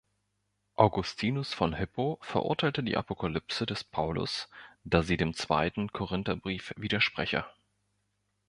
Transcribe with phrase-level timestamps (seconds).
[0.77, 4.49] Augustinus von Hippo verurteilte die Apokalypse des Paulus,
[4.83, 7.45] da sie dem zweiten Korintherbrief widerspreche.